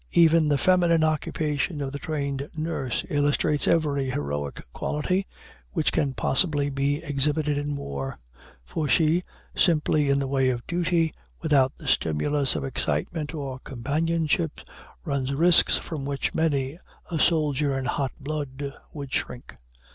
Even 0.13 0.49
the 0.49 0.57
feminine 0.57 1.03
occupation 1.03 1.79
of 1.79 1.91
the 1.91 1.99
trained 1.99 2.49
nurse 2.55 3.05
illustrates 3.11 3.67
every 3.67 4.09
heroic 4.09 4.63
quality 4.73 5.27
which 5.73 5.91
can 5.91 6.11
possibly 6.15 6.71
be 6.71 7.03
exhibited 7.03 7.55
in 7.55 7.75
war; 7.75 8.17
for 8.65 8.89
she, 8.89 9.23
simply 9.55 10.09
in 10.09 10.17
the 10.17 10.25
way 10.25 10.49
of 10.49 10.65
duty, 10.65 11.13
without 11.43 11.77
the 11.77 11.87
stimulus 11.87 12.55
of 12.55 12.65
excitement 12.65 13.35
or 13.35 13.59
companionship, 13.59 14.61
runs 15.05 15.35
risks 15.35 15.77
from 15.77 16.03
which 16.03 16.33
many 16.33 16.79
a 17.11 17.19
soldier 17.19 17.77
in 17.77 17.85
hot 17.85 18.11
blood 18.19 18.73
would 18.95 19.13
shrink. 19.13 19.53